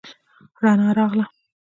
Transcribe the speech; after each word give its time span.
رڼا 0.61 0.89
راغله. 0.97 1.25